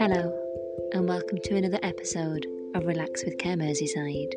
Hello, 0.00 0.32
and 0.94 1.06
welcome 1.06 1.36
to 1.44 1.56
another 1.56 1.78
episode 1.82 2.46
of 2.74 2.86
Relax 2.86 3.22
with 3.22 3.36
Care 3.36 3.54
Merseyside. 3.54 4.32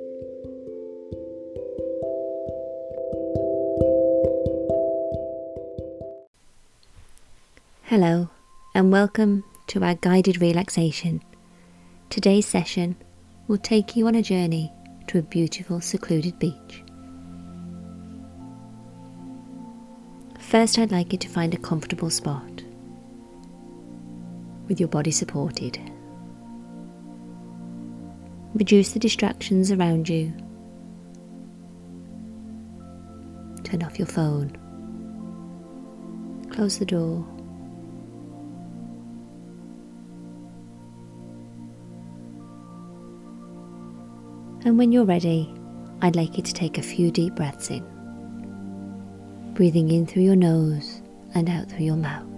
Hello, 7.84 8.28
and 8.76 8.92
welcome 8.92 9.46
to 9.68 9.82
our 9.86 9.96
guided 9.96 10.42
relaxation. 10.42 11.24
Today's 12.10 12.46
session 12.46 12.98
will 13.48 13.58
take 13.58 13.96
you 13.96 14.08
on 14.08 14.16
a 14.16 14.22
journey 14.22 14.70
to 15.08 15.20
a 15.20 15.22
beautiful, 15.22 15.80
secluded 15.80 16.38
beach. 16.40 16.84
First, 20.40 20.78
I'd 20.78 20.92
like 20.92 21.14
you 21.14 21.20
to 21.20 21.30
find 21.30 21.54
a 21.54 21.58
comfortable 21.58 22.10
spot 22.10 22.64
with 24.68 24.80
your 24.80 24.90
body 24.90 25.12
supported. 25.12 25.80
Reduce 28.54 28.92
the 28.92 29.00
distractions 29.00 29.72
around 29.72 30.08
you. 30.08 30.32
Turn 33.64 33.82
off 33.84 33.98
your 33.98 34.08
phone. 34.08 34.58
Close 36.52 36.78
the 36.78 36.86
door. 36.86 37.26
And 44.66 44.78
when 44.78 44.92
you're 44.92 45.04
ready, 45.04 45.54
I'd 46.02 46.16
like 46.16 46.38
you 46.38 46.44
to 46.44 46.54
take 46.54 46.78
a 46.78 46.82
few 46.82 47.12
deep 47.12 47.36
breaths 47.36 47.70
in, 47.70 47.84
breathing 49.56 49.90
in 49.92 50.06
through 50.06 50.24
your 50.24 50.36
nose 50.36 51.02
and 51.34 51.50
out 51.50 51.70
through 51.70 51.86
your 51.86 51.98
mouth. 51.98 52.33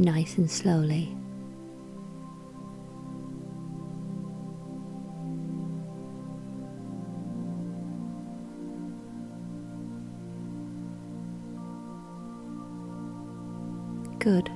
Nice 0.00 0.38
and 0.38 0.50
slowly. 0.50 1.14
Good. 14.18 14.48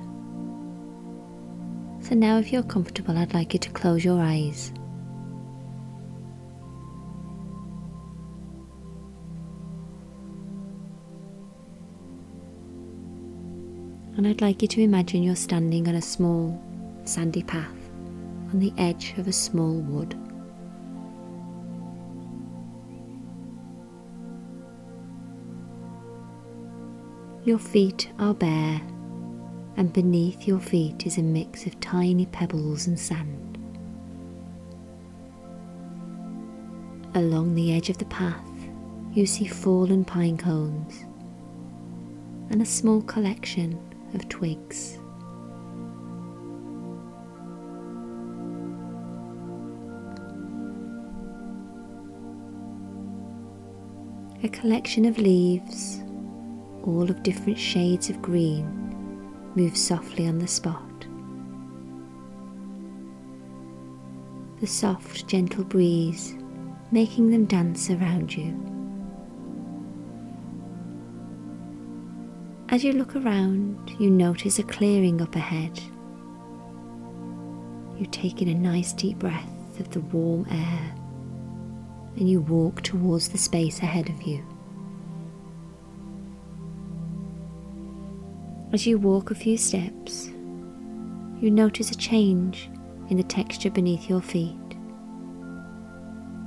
So 2.01 2.15
now 2.15 2.39
if 2.39 2.51
you're 2.51 2.63
comfortable, 2.63 3.15
I'd 3.15 3.35
like 3.35 3.53
you 3.53 3.59
to 3.59 3.69
close 3.69 4.03
your 4.03 4.19
eyes. 4.19 4.73
And 14.17 14.25
I'd 14.25 14.41
like 14.41 14.61
you 14.61 14.67
to 14.69 14.81
imagine 14.81 15.23
you're 15.23 15.35
standing 15.35 15.89
on 15.89 15.95
a 15.95 16.01
small 16.01 16.61
sandy 17.03 17.43
path 17.43 17.89
on 18.53 18.59
the 18.59 18.71
edge 18.77 19.13
of 19.17 19.27
a 19.27 19.33
small 19.33 19.73
wood. 19.73 20.15
Your 27.43 27.59
feet 27.59 28.09
are 28.17 28.33
bare 28.33 28.81
and 29.77 29.91
beneath 29.91 30.47
your 30.47 30.59
feet 30.59 31.05
is 31.05 31.17
a 31.17 31.21
mix 31.21 31.65
of 31.65 31.77
tiny 31.81 32.25
pebbles 32.27 32.87
and 32.87 32.97
sand. 32.97 33.57
Along 37.13 37.53
the 37.53 37.73
edge 37.73 37.89
of 37.89 37.97
the 37.97 38.05
path, 38.05 38.49
you 39.13 39.25
see 39.25 39.45
fallen 39.45 40.05
pine 40.05 40.37
cones 40.37 41.03
and 42.49 42.61
a 42.61 42.65
small 42.65 43.01
collection 43.01 43.77
of 44.15 44.27
twigs. 44.29 44.97
A 54.43 54.49
collection 54.49 55.05
of 55.05 55.17
leaves, 55.17 56.01
all 56.83 57.09
of 57.09 57.23
different 57.23 57.57
shades 57.57 58.09
of 58.09 58.21
green, 58.21 58.65
move 59.55 59.75
softly 59.75 60.27
on 60.27 60.39
the 60.39 60.47
spot. 60.47 60.81
The 64.61 64.67
soft, 64.67 65.27
gentle 65.27 65.63
breeze 65.63 66.35
making 66.91 67.31
them 67.31 67.45
dance 67.45 67.89
around 67.89 68.35
you. 68.35 68.74
As 72.75 72.83
you 72.83 72.91
look 72.91 73.15
around, 73.15 73.95
you 74.01 74.09
notice 74.09 74.59
a 74.59 74.63
clearing 74.63 75.21
up 75.21 75.33
ahead. 75.33 75.79
You 77.97 78.05
take 78.11 78.41
in 78.41 78.49
a 78.49 78.53
nice 78.53 78.91
deep 78.91 79.17
breath 79.17 79.79
of 79.79 79.91
the 79.91 80.01
warm 80.01 80.45
air 80.51 80.93
and 82.17 82.29
you 82.29 82.41
walk 82.41 82.81
towards 82.81 83.29
the 83.29 83.37
space 83.37 83.79
ahead 83.79 84.09
of 84.09 84.21
you. 84.23 84.45
As 88.73 88.85
you 88.85 88.97
walk 88.97 89.31
a 89.31 89.35
few 89.35 89.57
steps, 89.57 90.27
you 91.39 91.49
notice 91.49 91.91
a 91.91 91.95
change 91.95 92.69
in 93.09 93.15
the 93.15 93.23
texture 93.23 93.71
beneath 93.71 94.09
your 94.09 94.21
feet. 94.21 94.57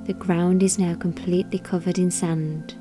The 0.05 0.13
ground 0.13 0.61
is 0.61 0.77
now 0.77 0.93
completely 0.93 1.57
covered 1.57 1.97
in 1.97 2.11
sand. 2.11 2.75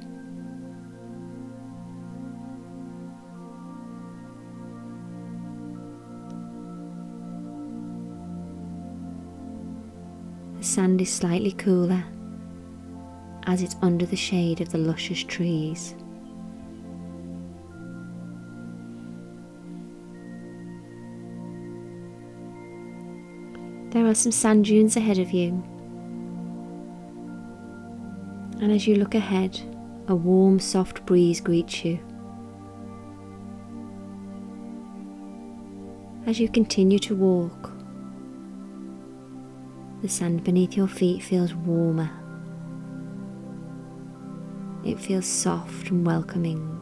Sand 10.79 11.01
is 11.01 11.13
slightly 11.13 11.51
cooler 11.51 12.05
as 13.49 13.63
it's 13.63 13.75
under 13.83 14.07
the 14.07 14.15
shade 14.15 14.61
of 14.61 14.71
the 14.71 14.79
luscious 14.79 15.25
trees. 15.25 15.97
There 23.91 24.07
are 24.07 24.15
some 24.15 24.31
sand 24.31 24.67
dunes 24.67 24.97
ahead 24.97 25.19
of 25.19 25.33
you. 25.33 25.65
And 28.61 28.71
as 28.71 28.87
you 28.87 28.95
look 28.95 29.17
ahead, 29.17 29.61
a 30.07 30.15
warm, 30.15 30.61
soft 30.61 31.05
breeze 31.07 31.41
greets 31.41 31.85
you. 31.85 31.99
As 36.25 36.39
you 36.39 36.49
continue 36.49 37.01
to 37.01 37.17
walk, 37.17 37.78
the 40.03 40.09
sand 40.09 40.45
beneath 40.45 40.77
your 40.77 40.87
feet 40.87 41.23
feels 41.23 41.55
warmer. 41.55 42.11
It 44.85 45.01
feels 45.01 45.27
soft 45.27 45.91
and 45.91 46.07
welcoming. 46.07 46.75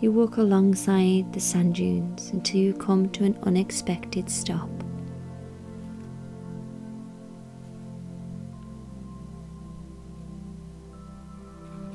You 0.00 0.12
walk 0.12 0.36
alongside 0.36 1.32
the 1.32 1.40
sand 1.40 1.76
dunes 1.76 2.30
until 2.30 2.60
you 2.60 2.74
come 2.74 3.08
to 3.10 3.24
an 3.24 3.38
unexpected 3.44 4.28
stop. 4.28 4.68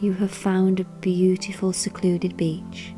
You 0.01 0.13
have 0.13 0.31
found 0.31 0.79
a 0.79 0.83
beautiful 0.83 1.71
secluded 1.71 2.35
beach. 2.35 2.95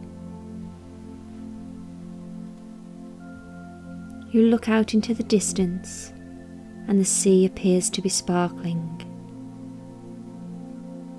You 4.33 4.47
look 4.47 4.67
out 4.67 4.95
into 4.95 5.13
the 5.13 5.21
distance 5.21 6.11
and 6.87 6.99
the 6.99 7.05
sea 7.05 7.45
appears 7.45 7.87
to 7.91 8.01
be 8.01 8.09
sparkling, 8.09 8.99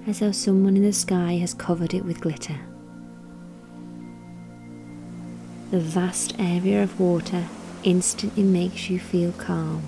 as 0.05 0.19
though 0.19 0.33
someone 0.33 0.77
in 0.77 0.83
the 0.83 0.93
sky 0.93 1.35
has 1.35 1.55
covered 1.55 1.95
it 1.95 2.05
with 2.05 2.21
glitter. 2.21 2.59
The 5.71 5.79
vast 5.79 6.35
area 6.41 6.83
of 6.83 6.99
water 6.99 7.47
instantly 7.85 8.43
makes 8.43 8.91
you 8.91 8.99
feel 8.99 9.31
calm. 9.31 9.85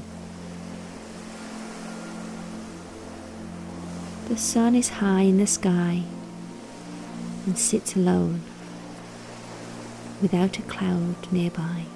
The 4.28 4.36
sun 4.36 4.76
is 4.76 4.88
high 4.88 5.22
in 5.22 5.38
the 5.38 5.48
sky 5.48 6.04
and 7.44 7.58
sits 7.58 7.96
alone 7.96 8.42
without 10.22 10.60
a 10.60 10.62
cloud 10.62 11.32
nearby. 11.32 11.86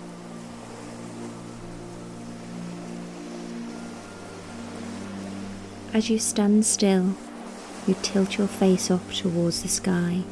As 5.93 6.09
you 6.09 6.19
stand 6.19 6.65
still, 6.65 7.15
you 7.87 7.97
tilt 8.03 8.39
your 8.39 8.47
face 8.47 8.91
up 8.91 9.11
towards 9.13 9.63
the 9.63 9.69
sky 9.69 10.23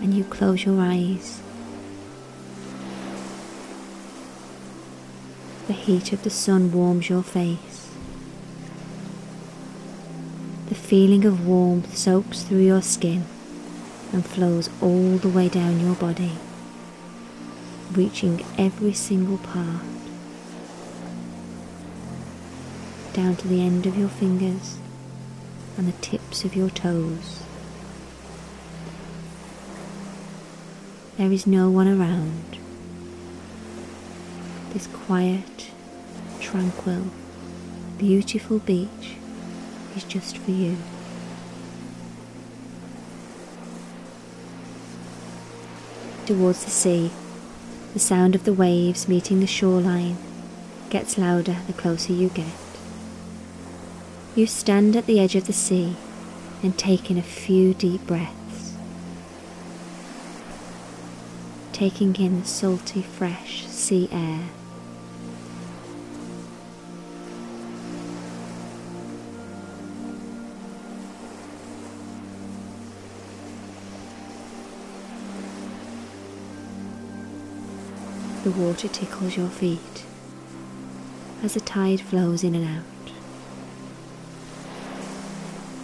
and 0.00 0.12
you 0.12 0.24
close 0.24 0.64
your 0.64 0.80
eyes 0.80 1.40
The 5.66 5.72
heat 5.72 6.12
of 6.12 6.22
the 6.22 6.30
sun 6.30 6.70
warms 6.70 7.08
your 7.08 7.24
face. 7.24 7.90
The 10.68 10.76
feeling 10.76 11.24
of 11.24 11.44
warmth 11.44 11.96
soaks 11.96 12.44
through 12.44 12.60
your 12.60 12.82
skin 12.82 13.24
and 14.12 14.24
flows 14.24 14.70
all 14.80 15.16
the 15.16 15.28
way 15.28 15.48
down 15.48 15.80
your 15.80 15.96
body, 15.96 16.34
reaching 17.90 18.44
every 18.56 18.92
single 18.92 19.38
part, 19.38 19.82
down 23.16 23.34
to 23.34 23.48
the 23.48 23.62
end 23.62 23.86
of 23.86 23.96
your 23.96 24.10
fingers 24.10 24.76
and 25.78 25.88
the 25.88 25.98
tips 26.02 26.44
of 26.44 26.54
your 26.54 26.68
toes. 26.68 27.42
There 31.16 31.32
is 31.32 31.46
no 31.46 31.70
one 31.70 31.88
around. 31.88 32.58
This 34.74 34.86
quiet, 34.88 35.70
tranquil, 36.40 37.06
beautiful 37.96 38.58
beach 38.58 39.16
is 39.96 40.04
just 40.04 40.36
for 40.36 40.50
you. 40.50 40.76
Towards 46.26 46.66
the 46.66 46.70
sea, 46.70 47.10
the 47.94 47.98
sound 47.98 48.34
of 48.34 48.44
the 48.44 48.52
waves 48.52 49.08
meeting 49.08 49.40
the 49.40 49.46
shoreline 49.46 50.18
gets 50.90 51.16
louder 51.16 51.56
the 51.66 51.72
closer 51.72 52.12
you 52.12 52.28
get. 52.28 52.65
You 54.36 54.46
stand 54.46 54.94
at 54.96 55.06
the 55.06 55.18
edge 55.18 55.34
of 55.34 55.46
the 55.46 55.54
sea 55.54 55.96
and 56.62 56.76
take 56.76 57.10
in 57.10 57.16
a 57.16 57.22
few 57.22 57.72
deep 57.72 58.06
breaths, 58.06 58.76
taking 61.72 62.14
in 62.16 62.40
the 62.40 62.46
salty, 62.46 63.00
fresh 63.00 63.64
sea 63.66 64.10
air. 64.12 64.40
The 78.44 78.50
water 78.50 78.88
tickles 78.88 79.34
your 79.34 79.48
feet 79.48 80.04
as 81.42 81.54
the 81.54 81.60
tide 81.60 82.02
flows 82.02 82.44
in 82.44 82.54
and 82.54 82.66
out. 82.66 82.95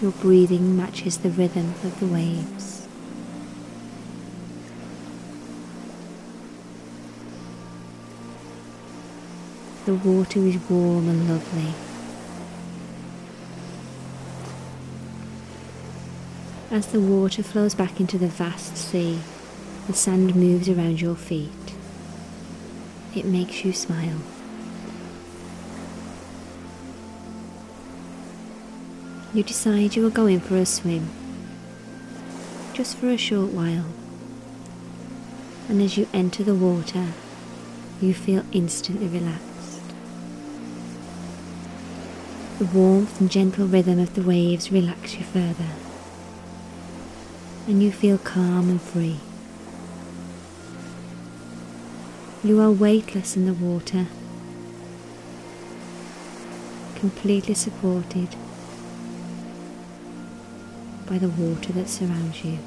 Your 0.03 0.11
breathing 0.11 0.77
matches 0.77 1.19
the 1.19 1.31
rhythm 1.31 1.75
of 1.85 2.01
the 2.01 2.07
waves. 2.07 2.89
The 9.87 9.95
water 9.95 10.41
is 10.41 10.57
warm 10.69 11.09
and 11.09 11.29
lovely. 11.29 11.73
As 16.73 16.89
the 16.89 16.99
water 16.99 17.45
flows 17.45 17.77
back 17.77 18.01
into 18.01 18.19
the 18.19 18.27
vast 18.27 18.77
sea, 18.77 19.21
the 19.87 19.93
sand 19.93 20.35
moves 20.35 20.69
around 20.69 21.01
your 21.01 21.15
feet. 21.15 21.75
It 23.15 23.25
makes 23.25 23.65
you 23.65 23.73
smile. 23.73 24.19
You 29.35 29.43
decide 29.43 29.97
you 29.97 30.07
are 30.07 30.11
going 30.11 30.41
for 30.41 30.57
a 30.57 30.67
swim, 30.67 31.09
just 32.75 32.99
for 32.99 33.09
a 33.09 33.17
short 33.17 33.51
while. 33.51 33.87
And 35.71 35.81
as 35.81 35.97
you 35.97 36.07
enter 36.13 36.45
the 36.45 36.55
water, 36.55 37.07
you 37.99 38.13
feel 38.13 38.45
instantly 38.53 39.09
relaxed. 39.09 39.81
The 42.59 42.67
warmth 42.67 43.23
and 43.23 43.31
gentle 43.31 43.67
rhythm 43.67 43.99
of 43.99 44.13
the 44.15 44.21
waves 44.21 44.71
relax 44.71 45.15
you 45.15 45.25
further, 45.25 45.71
and 47.67 47.83
you 47.83 47.91
feel 47.91 48.19
calm 48.19 48.69
and 48.69 48.83
free. 48.83 49.17
You 52.45 52.61
are 52.61 52.71
weightless 52.71 53.35
in 53.35 53.47
the 53.47 53.55
water, 53.55 54.09
completely 56.97 57.55
supported 57.55 58.29
by 61.13 61.19
the 61.19 61.29
water 61.29 61.75
that 61.75 61.91
surrounds 61.91 62.43
you. 62.43 62.59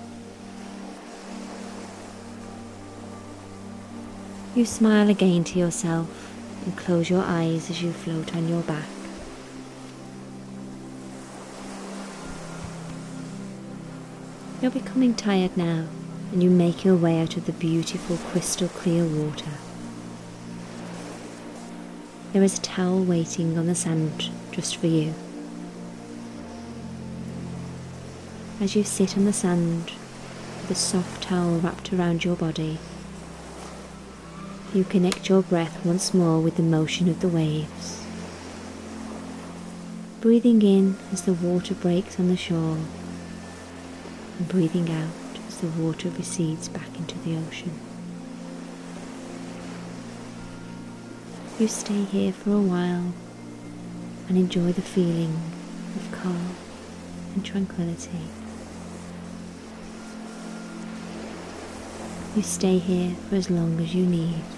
You 4.53 4.65
smile 4.65 5.09
again 5.09 5.43
to 5.45 5.57
yourself 5.57 6.31
and 6.63 6.77
close 6.77 7.09
your 7.09 7.23
eyes 7.23 7.71
as 7.71 7.81
you 7.81 7.91
float 7.91 8.35
on 8.35 8.47
your 8.47 8.61
back. 8.61 8.85
You're 14.61 14.69
becoming 14.69 15.15
tired 15.15 15.57
now 15.57 15.87
and 16.31 16.43
you 16.43 16.51
make 16.51 16.85
your 16.85 16.95
way 16.95 17.19
out 17.19 17.37
of 17.37 17.47
the 17.47 17.51
beautiful 17.51 18.17
crystal 18.29 18.67
clear 18.67 19.05
water. 19.05 19.57
There 22.31 22.43
is 22.43 22.59
a 22.59 22.61
towel 22.61 23.03
waiting 23.03 23.57
on 23.57 23.65
the 23.65 23.73
sand 23.73 24.29
just 24.51 24.77
for 24.77 24.85
you. 24.85 25.15
As 28.57 28.73
you 28.73 28.85
sit 28.85 29.17
on 29.17 29.25
the 29.25 29.33
sand 29.33 29.91
with 30.61 30.71
a 30.71 30.75
soft 30.75 31.23
towel 31.23 31.59
wrapped 31.59 31.91
around 31.91 32.23
your 32.23 32.37
body, 32.37 32.79
you 34.73 34.85
connect 34.85 35.27
your 35.27 35.41
breath 35.41 35.85
once 35.85 36.13
more 36.13 36.39
with 36.39 36.55
the 36.55 36.63
motion 36.63 37.09
of 37.09 37.19
the 37.19 37.27
waves. 37.27 38.05
Breathing 40.21 40.61
in 40.61 40.97
as 41.11 41.23
the 41.23 41.33
water 41.33 41.73
breaks 41.73 42.17
on 42.17 42.29
the 42.29 42.37
shore, 42.37 42.77
and 44.37 44.47
breathing 44.47 44.89
out 44.89 45.39
as 45.49 45.57
the 45.57 45.67
water 45.67 46.09
recedes 46.11 46.69
back 46.69 46.97
into 46.97 47.19
the 47.19 47.35
ocean. 47.35 47.77
You 51.59 51.67
stay 51.67 52.05
here 52.05 52.31
for 52.31 52.51
a 52.51 52.61
while 52.61 53.13
and 54.29 54.37
enjoy 54.37 54.71
the 54.71 54.81
feeling 54.81 55.41
of 55.97 56.09
calm 56.13 56.55
and 57.33 57.45
tranquility. 57.45 58.29
You 62.35 62.41
stay 62.41 62.79
here 62.79 63.15
for 63.29 63.35
as 63.35 63.49
long 63.49 63.79
as 63.79 63.95
you 63.95 64.05
need. 64.05 64.54